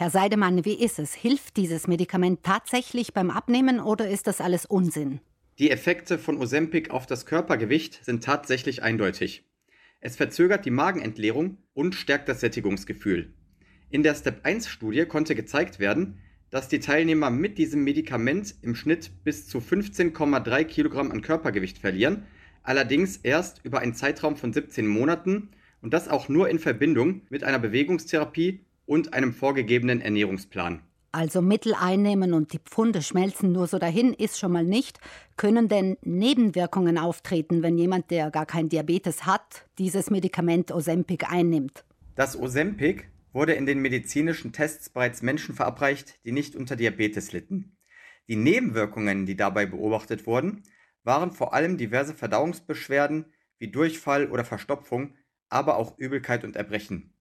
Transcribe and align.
Herr 0.00 0.10
Seidemann, 0.10 0.64
wie 0.64 0.80
ist 0.80 1.00
es? 1.00 1.12
Hilft 1.12 1.56
dieses 1.56 1.88
Medikament 1.88 2.44
tatsächlich 2.44 3.14
beim 3.14 3.30
Abnehmen 3.30 3.80
oder 3.80 4.08
ist 4.08 4.28
das 4.28 4.40
alles 4.40 4.64
Unsinn? 4.64 5.18
Die 5.58 5.72
Effekte 5.72 6.18
von 6.20 6.38
Ozempic 6.38 6.92
auf 6.92 7.06
das 7.06 7.26
Körpergewicht 7.26 8.04
sind 8.04 8.22
tatsächlich 8.22 8.84
eindeutig. 8.84 9.44
Es 9.98 10.14
verzögert 10.14 10.64
die 10.64 10.70
Magenentleerung 10.70 11.58
und 11.74 11.96
stärkt 11.96 12.28
das 12.28 12.38
Sättigungsgefühl. 12.38 13.34
In 13.90 14.04
der 14.04 14.14
Step 14.14 14.46
1 14.46 14.68
Studie 14.68 15.04
konnte 15.04 15.34
gezeigt 15.34 15.80
werden, 15.80 16.20
dass 16.48 16.68
die 16.68 16.78
Teilnehmer 16.78 17.30
mit 17.30 17.58
diesem 17.58 17.82
Medikament 17.82 18.54
im 18.62 18.76
Schnitt 18.76 19.24
bis 19.24 19.48
zu 19.48 19.58
15,3 19.58 20.62
Kilogramm 20.62 21.10
an 21.10 21.22
Körpergewicht 21.22 21.78
verlieren, 21.78 22.22
allerdings 22.62 23.16
erst 23.16 23.64
über 23.64 23.80
einen 23.80 23.94
Zeitraum 23.94 24.36
von 24.36 24.52
17 24.52 24.86
Monaten 24.86 25.50
und 25.82 25.92
das 25.92 26.06
auch 26.06 26.28
nur 26.28 26.48
in 26.48 26.60
Verbindung 26.60 27.22
mit 27.30 27.42
einer 27.42 27.58
Bewegungstherapie 27.58 28.60
und 28.88 29.12
einem 29.12 29.32
vorgegebenen 29.32 30.00
Ernährungsplan. 30.00 30.80
Also 31.12 31.40
Mittel 31.40 31.74
einnehmen 31.74 32.32
und 32.32 32.52
die 32.52 32.58
Pfunde 32.58 33.02
schmelzen 33.02 33.52
nur 33.52 33.66
so 33.66 33.78
dahin 33.78 34.12
ist 34.12 34.38
schon 34.38 34.52
mal 34.52 34.64
nicht. 34.64 34.98
Können 35.36 35.68
denn 35.68 35.96
Nebenwirkungen 36.02 36.98
auftreten, 36.98 37.62
wenn 37.62 37.78
jemand, 37.78 38.10
der 38.10 38.30
gar 38.30 38.46
kein 38.46 38.68
Diabetes 38.68 39.24
hat, 39.24 39.66
dieses 39.78 40.10
Medikament 40.10 40.70
Ozempic 40.72 41.26
einnimmt? 41.30 41.84
Das 42.14 42.38
Ozempic 42.38 43.04
wurde 43.32 43.54
in 43.54 43.66
den 43.66 43.80
medizinischen 43.80 44.52
Tests 44.52 44.90
bereits 44.90 45.22
Menschen 45.22 45.54
verabreicht, 45.54 46.18
die 46.24 46.32
nicht 46.32 46.56
unter 46.56 46.76
Diabetes 46.76 47.32
litten. 47.32 47.76
Die 48.26 48.36
Nebenwirkungen, 48.36 49.24
die 49.24 49.36
dabei 49.36 49.64
beobachtet 49.64 50.26
wurden, 50.26 50.62
waren 51.04 51.32
vor 51.32 51.54
allem 51.54 51.78
diverse 51.78 52.14
Verdauungsbeschwerden 52.14 53.26
wie 53.58 53.70
Durchfall 53.70 54.30
oder 54.30 54.44
Verstopfung, 54.44 55.14
aber 55.48 55.76
auch 55.76 55.96
Übelkeit 55.98 56.44
und 56.44 56.56
Erbrechen. 56.56 57.14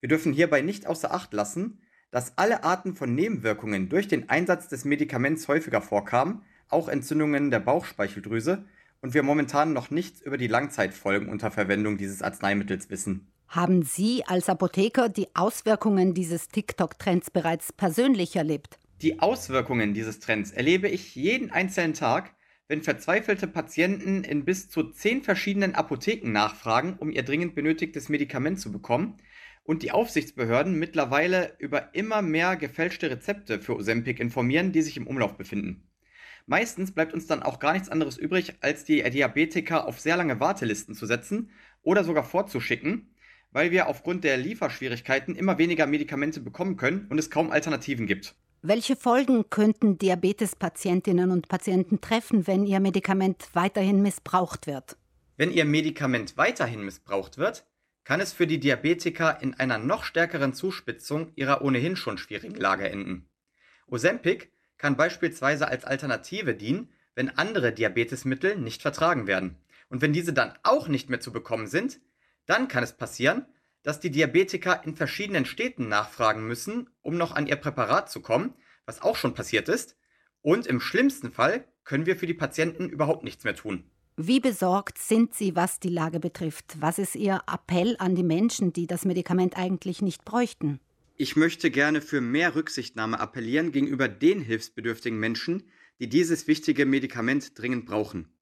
Wir 0.00 0.08
dürfen 0.08 0.32
hierbei 0.32 0.60
nicht 0.60 0.86
außer 0.86 1.12
Acht 1.12 1.32
lassen, 1.32 1.80
dass 2.10 2.36
alle 2.38 2.64
Arten 2.64 2.94
von 2.94 3.14
Nebenwirkungen 3.14 3.88
durch 3.88 4.08
den 4.08 4.28
Einsatz 4.28 4.68
des 4.68 4.84
Medikaments 4.84 5.48
häufiger 5.48 5.80
vorkamen, 5.80 6.42
auch 6.68 6.88
Entzündungen 6.88 7.50
der 7.50 7.60
Bauchspeicheldrüse, 7.60 8.64
und 9.02 9.14
wir 9.14 9.22
momentan 9.22 9.72
noch 9.72 9.90
nichts 9.90 10.22
über 10.22 10.38
die 10.38 10.46
Langzeitfolgen 10.46 11.28
unter 11.28 11.50
Verwendung 11.50 11.98
dieses 11.98 12.22
Arzneimittels 12.22 12.90
wissen. 12.90 13.30
Haben 13.48 13.82
Sie 13.82 14.24
als 14.26 14.48
Apotheker 14.48 15.08
die 15.08 15.28
Auswirkungen 15.34 16.14
dieses 16.14 16.48
TikTok-Trends 16.48 17.30
bereits 17.30 17.72
persönlich 17.72 18.34
erlebt? 18.34 18.78
Die 19.02 19.20
Auswirkungen 19.20 19.94
dieses 19.94 20.18
Trends 20.18 20.50
erlebe 20.50 20.88
ich 20.88 21.14
jeden 21.14 21.50
einzelnen 21.50 21.94
Tag, 21.94 22.34
wenn 22.68 22.82
verzweifelte 22.82 23.46
Patienten 23.46 24.24
in 24.24 24.44
bis 24.44 24.68
zu 24.68 24.90
zehn 24.90 25.22
verschiedenen 25.22 25.74
Apotheken 25.74 26.32
nachfragen, 26.32 26.96
um 26.98 27.10
ihr 27.10 27.22
dringend 27.22 27.54
benötigtes 27.54 28.08
Medikament 28.08 28.58
zu 28.58 28.72
bekommen 28.72 29.18
und 29.66 29.82
die 29.82 29.90
Aufsichtsbehörden 29.90 30.78
mittlerweile 30.78 31.54
über 31.58 31.94
immer 31.94 32.22
mehr 32.22 32.56
gefälschte 32.56 33.10
Rezepte 33.10 33.60
für 33.60 33.76
Ozempic 33.76 34.20
informieren, 34.22 34.72
die 34.72 34.82
sich 34.82 34.96
im 34.96 35.06
Umlauf 35.06 35.36
befinden. 35.36 35.88
Meistens 36.46 36.92
bleibt 36.92 37.12
uns 37.12 37.26
dann 37.26 37.42
auch 37.42 37.58
gar 37.58 37.72
nichts 37.72 37.88
anderes 37.88 38.16
übrig, 38.16 38.54
als 38.60 38.84
die 38.84 39.02
Diabetiker 39.02 39.86
auf 39.86 39.98
sehr 39.98 40.16
lange 40.16 40.38
Wartelisten 40.38 40.94
zu 40.94 41.04
setzen 41.04 41.50
oder 41.82 42.04
sogar 42.04 42.22
vorzuschicken, 42.22 43.12
weil 43.50 43.72
wir 43.72 43.88
aufgrund 43.88 44.22
der 44.22 44.36
Lieferschwierigkeiten 44.36 45.34
immer 45.34 45.58
weniger 45.58 45.86
Medikamente 45.86 46.40
bekommen 46.40 46.76
können 46.76 47.06
und 47.10 47.18
es 47.18 47.30
kaum 47.30 47.50
Alternativen 47.50 48.06
gibt. 48.06 48.36
Welche 48.62 48.96
Folgen 48.96 49.50
könnten 49.50 49.98
Diabetespatientinnen 49.98 51.30
und 51.30 51.48
Patienten 51.48 52.00
treffen, 52.00 52.46
wenn 52.46 52.64
ihr 52.64 52.80
Medikament 52.80 53.48
weiterhin 53.52 54.02
missbraucht 54.02 54.66
wird? 54.66 54.96
Wenn 55.36 55.50
ihr 55.50 55.64
Medikament 55.64 56.36
weiterhin 56.36 56.84
missbraucht 56.84 57.38
wird, 57.38 57.66
kann 58.06 58.20
es 58.20 58.32
für 58.32 58.46
die 58.46 58.60
Diabetiker 58.60 59.42
in 59.42 59.54
einer 59.54 59.78
noch 59.78 60.04
stärkeren 60.04 60.54
Zuspitzung 60.54 61.32
ihrer 61.34 61.62
ohnehin 61.62 61.96
schon 61.96 62.18
schwierigen 62.18 62.54
Lage 62.54 62.88
enden. 62.88 63.28
Ozempic 63.88 64.52
kann 64.78 64.96
beispielsweise 64.96 65.66
als 65.66 65.84
Alternative 65.84 66.54
dienen, 66.54 66.92
wenn 67.16 67.36
andere 67.36 67.72
Diabetesmittel 67.72 68.54
nicht 68.58 68.80
vertragen 68.80 69.26
werden. 69.26 69.56
Und 69.88 70.02
wenn 70.02 70.12
diese 70.12 70.32
dann 70.32 70.56
auch 70.62 70.86
nicht 70.86 71.10
mehr 71.10 71.18
zu 71.18 71.32
bekommen 71.32 71.66
sind, 71.66 71.98
dann 72.46 72.68
kann 72.68 72.84
es 72.84 72.92
passieren, 72.92 73.44
dass 73.82 73.98
die 73.98 74.12
Diabetiker 74.12 74.84
in 74.84 74.94
verschiedenen 74.94 75.44
Städten 75.44 75.88
nachfragen 75.88 76.46
müssen, 76.46 76.88
um 77.02 77.16
noch 77.16 77.34
an 77.34 77.48
ihr 77.48 77.56
Präparat 77.56 78.08
zu 78.08 78.20
kommen, 78.20 78.54
was 78.84 79.02
auch 79.02 79.16
schon 79.16 79.34
passiert 79.34 79.68
ist. 79.68 79.96
Und 80.42 80.68
im 80.68 80.80
schlimmsten 80.80 81.32
Fall 81.32 81.66
können 81.82 82.06
wir 82.06 82.14
für 82.14 82.28
die 82.28 82.34
Patienten 82.34 82.88
überhaupt 82.88 83.24
nichts 83.24 83.42
mehr 83.42 83.56
tun. 83.56 83.90
Wie 84.18 84.40
besorgt 84.40 84.96
sind 84.96 85.34
Sie, 85.34 85.56
was 85.56 85.78
die 85.78 85.90
Lage 85.90 86.20
betrifft? 86.20 86.78
Was 86.80 86.98
ist 86.98 87.16
Ihr 87.16 87.42
Appell 87.52 87.96
an 87.98 88.14
die 88.14 88.22
Menschen, 88.22 88.72
die 88.72 88.86
das 88.86 89.04
Medikament 89.04 89.58
eigentlich 89.58 90.00
nicht 90.00 90.24
bräuchten? 90.24 90.80
Ich 91.16 91.36
möchte 91.36 91.70
gerne 91.70 92.00
für 92.00 92.22
mehr 92.22 92.54
Rücksichtnahme 92.54 93.20
appellieren 93.20 93.72
gegenüber 93.72 94.08
den 94.08 94.40
hilfsbedürftigen 94.40 95.18
Menschen, 95.18 95.64
die 96.00 96.08
dieses 96.08 96.46
wichtige 96.46 96.86
Medikament 96.86 97.58
dringend 97.58 97.84
brauchen. 97.84 98.32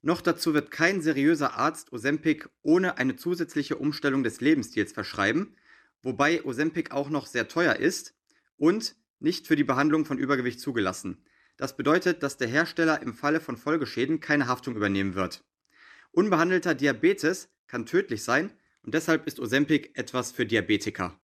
Noch 0.00 0.20
dazu 0.20 0.54
wird 0.54 0.70
kein 0.70 1.02
seriöser 1.02 1.54
Arzt 1.54 1.92
Ozempic 1.92 2.48
ohne 2.62 2.98
eine 2.98 3.16
zusätzliche 3.16 3.74
Umstellung 3.78 4.22
des 4.22 4.40
Lebensstils 4.40 4.92
verschreiben, 4.92 5.56
wobei 6.02 6.44
Ozempic 6.44 6.92
auch 6.92 7.10
noch 7.10 7.26
sehr 7.26 7.48
teuer 7.48 7.74
ist 7.74 8.14
und 8.58 8.94
nicht 9.18 9.48
für 9.48 9.56
die 9.56 9.64
Behandlung 9.64 10.04
von 10.04 10.18
Übergewicht 10.18 10.60
zugelassen. 10.60 11.24
Das 11.56 11.76
bedeutet, 11.76 12.22
dass 12.22 12.36
der 12.36 12.48
Hersteller 12.48 13.00
im 13.02 13.14
Falle 13.14 13.40
von 13.40 13.56
Folgeschäden 13.56 14.20
keine 14.20 14.46
Haftung 14.46 14.76
übernehmen 14.76 15.14
wird. 15.14 15.44
Unbehandelter 16.12 16.74
Diabetes 16.74 17.48
kann 17.66 17.86
tödlich 17.86 18.24
sein 18.24 18.52
und 18.82 18.94
deshalb 18.94 19.26
ist 19.26 19.40
Ozempic 19.40 19.90
etwas 19.94 20.32
für 20.32 20.46
Diabetiker. 20.46 21.18